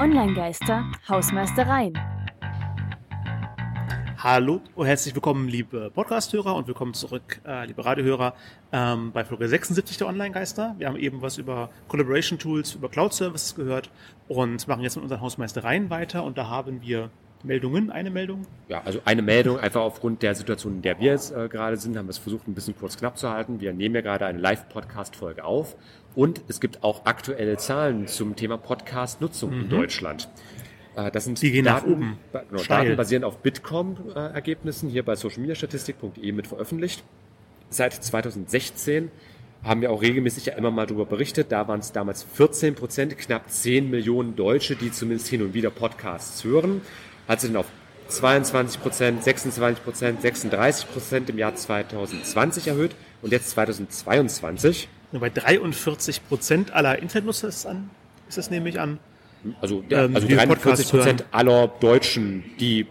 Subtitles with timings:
[0.00, 1.92] Online-Geister, Hausmeistereien.
[4.16, 8.34] Hallo und herzlich willkommen, liebe Podcast-Hörer und willkommen zurück, äh, liebe Radiohörer,
[8.72, 10.74] ähm, bei Folge 76 der Online-Geister.
[10.78, 13.90] Wir haben eben was über Collaboration-Tools, über Cloud-Services gehört
[14.28, 17.10] und machen jetzt mit unseren Hausmeistereien weiter und da haben wir
[17.44, 18.46] Meldungen, eine Meldung?
[18.68, 21.96] Ja, also eine Meldung, einfach aufgrund der Situation, in der wir jetzt äh, gerade sind,
[21.96, 23.60] haben wir es versucht, ein bisschen kurz knapp zu halten.
[23.60, 25.76] Wir nehmen ja gerade eine Live-Podcast-Folge auf
[26.14, 29.60] und es gibt auch aktuelle Zahlen zum Thema Podcast-Nutzung mhm.
[29.62, 30.28] in Deutschland.
[30.96, 32.18] Äh, das sind Die gehen Daten, nach oben.
[32.32, 32.62] Genau.
[32.62, 37.02] Daten basierend auf Bitkom-Ergebnissen hier bei socialmediastatistik.de mit veröffentlicht.
[37.70, 39.10] Seit 2016
[39.62, 41.52] haben wir auch regelmäßig ja immer mal darüber berichtet.
[41.52, 45.70] Da waren es damals 14 Prozent, knapp 10 Millionen Deutsche, die zumindest hin und wieder
[45.70, 46.82] Podcasts hören.
[47.28, 47.66] Hat sich dann auf
[48.08, 54.88] 22 Prozent, 26 Prozent, 36 Prozent im Jahr 2020 erhöht und jetzt 2022.
[55.12, 57.90] Nur bei 43 Prozent aller Internetnutzer ist es an,
[58.28, 58.98] ist es nämlich an.
[59.60, 62.86] Also, der, Ähm, also die 43 Podcasts Prozent aller Deutschen, die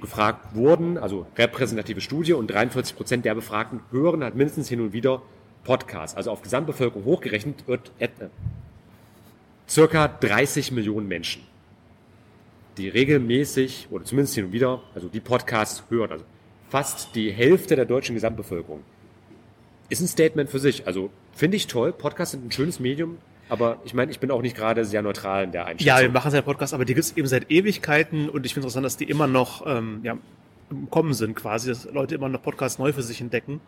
[0.00, 4.92] gefragt wurden, also repräsentative Studie und 43 Prozent der Befragten hören halt mindestens hin und
[4.92, 5.22] wieder
[5.64, 6.16] Podcasts.
[6.16, 8.08] Also auf Gesamtbevölkerung hochgerechnet wird äh,
[9.68, 11.42] circa 30 Millionen Menschen,
[12.76, 16.12] die regelmäßig oder zumindest hin und wieder, also die Podcasts hören.
[16.12, 16.24] Also
[16.68, 18.82] fast die Hälfte der deutschen Gesamtbevölkerung.
[19.88, 20.86] Ist ein Statement für sich.
[20.86, 21.92] Also finde ich toll.
[21.92, 23.18] Podcasts sind ein schönes Medium.
[23.48, 25.86] Aber ich meine, ich bin auch nicht gerade sehr neutral in der Einschätzung.
[25.86, 28.66] Ja, wir machen seinen Podcast, aber die gibt es eben seit Ewigkeiten und ich finde
[28.66, 30.18] es interessant, dass die immer noch ähm, ja,
[30.70, 33.60] im Kommen sind quasi, dass Leute immer noch Podcasts neu für sich entdecken.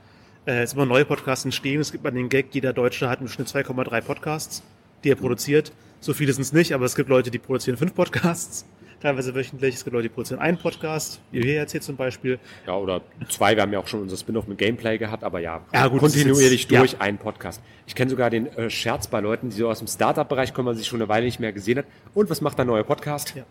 [0.47, 1.81] Äh, es immer neue Podcasts entstehen.
[1.81, 4.63] Es gibt mal den Gag, jeder Deutsche hat im Schnitt 2,3 Podcasts,
[5.05, 5.73] die er produziert.
[6.01, 8.65] So viele sind es nicht, aber es gibt Leute, die produzieren fünf Podcasts,
[9.01, 9.75] teilweise wöchentlich.
[9.77, 12.39] Es gibt Leute, die produzieren einen Podcast, wie wir jetzt hier zum Beispiel.
[12.67, 13.55] Ja, oder zwei.
[13.57, 16.63] Wir haben ja auch schon unser Spin-off mit Gameplay gehabt, aber ja, Ja, gut, kontinuierlich
[16.63, 16.81] jetzt- ja.
[16.81, 17.61] durch einen Podcast.
[17.87, 20.77] Ich kenne sogar den äh, Scherz bei Leuten, die so aus dem Startup-Bereich kommen, man
[20.77, 21.87] sich schon eine Weile nicht mehr gesehen hat.
[22.15, 23.35] Und was macht der neue Podcast?
[23.35, 23.45] Ja.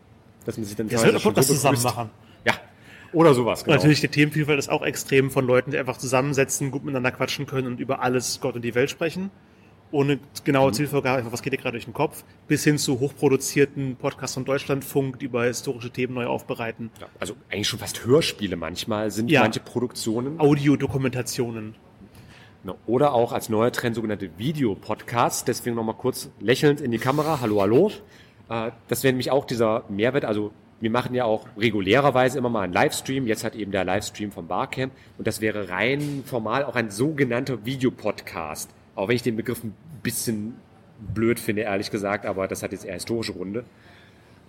[0.45, 2.09] Dass man sich dann wird schon Podcast so zusammen machen.
[2.45, 2.53] Ja,
[3.14, 3.78] oder sowas, Und genau.
[3.78, 7.68] natürlich die Themenvielfalt ist auch extrem von Leuten, die einfach zusammensetzen, gut miteinander quatschen können
[7.68, 9.31] und über alles Gott und die Welt sprechen.
[9.92, 13.96] Ohne genaue Zielvorgabe, einfach was geht dir gerade durch den Kopf, bis hin zu hochproduzierten
[13.96, 16.92] Podcasts von Deutschlandfunk, die über historische Themen neu aufbereiten.
[17.00, 19.42] Ja, also eigentlich schon fast Hörspiele manchmal sind Ja.
[19.42, 20.40] manche Produktionen.
[20.40, 21.76] Audiodokumentationen.
[22.86, 25.46] Oder auch als neuer Trend sogenannte Videopodcasts.
[25.46, 27.40] Deswegen nochmal kurz lächelnd in die Kamera.
[27.40, 27.92] Hallo, hallo.
[28.50, 30.26] Äh, Das wäre nämlich auch dieser Mehrwert.
[30.26, 33.26] Also wir machen ja auch regulärerweise immer mal einen Livestream.
[33.26, 34.92] Jetzt hat eben der Livestream vom Barcamp.
[35.18, 38.70] Und das wäre rein formal auch ein sogenannter Videopodcast.
[38.97, 40.56] Auch wenn ich den Begriff ein bisschen
[41.13, 42.25] blöd finde, ehrlich gesagt.
[42.25, 43.63] Aber das hat jetzt eher historische Gründe.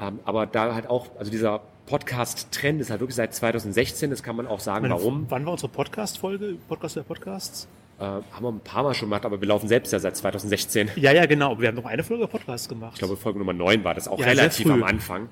[0.00, 4.08] Ähm, Aber da halt auch, also dieser Podcast-Trend ist halt wirklich seit 2016.
[4.10, 5.26] Das kann man auch sagen, warum.
[5.28, 6.56] Wann war unsere Podcast-Folge?
[6.66, 7.68] Podcast der Podcasts?
[7.98, 10.92] Äh, haben wir ein paar Mal schon gemacht, aber wir laufen selbst ja seit 2016.
[10.96, 11.60] Ja, ja, genau.
[11.60, 12.92] Wir haben noch eine Folge Podcast gemacht.
[12.94, 15.28] Ich glaube, Folge Nummer 9 war das auch Ja, relativ am Anfang.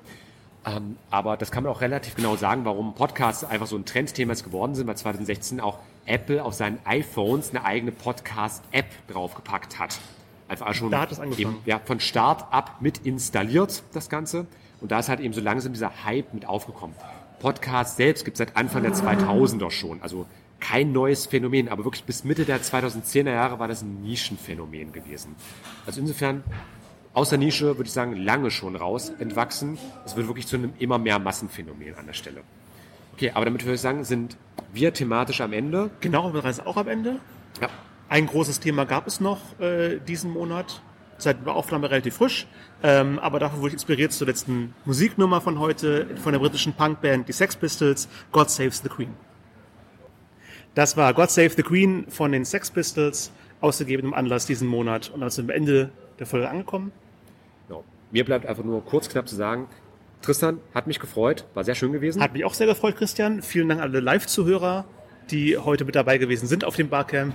[0.63, 4.33] Ähm, aber das kann man auch relativ genau sagen, warum Podcasts einfach so ein Trendthema
[4.33, 9.99] geworden sind, weil 2016 auch Apple auf seinen iPhones eine eigene Podcast-App draufgepackt hat.
[10.47, 11.55] Einfach schon Da hat es angefangen.
[11.55, 14.47] Eben, ja, von Start ab mit installiert, das Ganze.
[14.79, 16.95] Und da ist halt eben so langsam dieser Hype mit aufgekommen.
[17.39, 20.01] Podcast selbst gibt es seit Anfang der 2000er schon.
[20.01, 20.25] Also
[20.59, 25.35] kein neues Phänomen, aber wirklich bis Mitte der 2010er Jahre war das ein Nischenphänomen gewesen.
[25.85, 26.43] Also insofern
[27.13, 29.77] aus der Nische, würde ich sagen, lange schon raus entwachsen.
[30.05, 32.41] Es wird wirklich zu einem immer mehr Massenphänomen an der Stelle.
[33.17, 34.37] Okay, aber damit würde ich sagen, sind
[34.71, 35.89] wir thematisch am Ende.
[36.01, 37.19] Genau, wir sind auch am Ende.
[37.59, 37.67] Ja,
[38.09, 40.83] Ein großes Thema gab es noch äh, diesen Monat.
[41.17, 42.45] Seit der Aufnahme relativ frisch.
[42.83, 47.27] Ähm, aber dafür wurde ich inspiriert zur letzten Musiknummer von heute von der britischen Punkband
[47.27, 49.15] die Sex Pistols, God Saves the Queen.
[50.75, 55.09] Das war God Save the Queen von den Sex Pistols, aus gegebenem Anlass diesen Monat.
[55.09, 55.89] Und wir am Ende
[56.19, 56.91] der Folge angekommen.
[57.67, 57.83] genau.
[58.11, 59.67] Mir bleibt einfach nur kurz knapp zu sagen,
[60.27, 62.21] Tristan, hat mich gefreut, war sehr schön gewesen.
[62.21, 63.41] Hat mich auch sehr gefreut, Christian.
[63.41, 64.83] Vielen Dank an alle Live-Zuhörer,
[65.31, 67.33] die heute mit dabei gewesen sind auf dem Barcamp.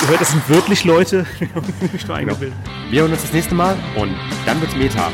[0.00, 2.58] Ihr hört, das sind wirklich Leute, die haben sich nicht nur eingebildet.
[2.90, 4.12] Wir hören uns das nächste Mal und
[4.44, 5.08] dann wird's Meta.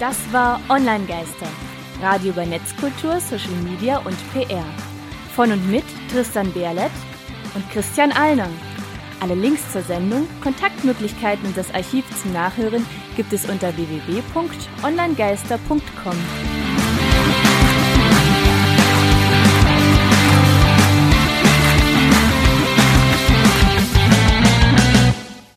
[0.00, 1.46] Das war Online-Geister.
[2.00, 4.64] Radio über Netzkultur, Social Media und PR.
[5.38, 6.90] Von und mit Tristan Berlet
[7.54, 8.50] und Christian Allner.
[9.20, 16.57] Alle Links zur Sendung, Kontaktmöglichkeiten und das Archiv zum Nachhören gibt es unter www.onlinegeister.com.